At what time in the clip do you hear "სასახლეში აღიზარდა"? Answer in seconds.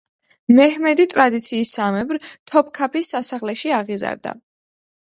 3.17-4.37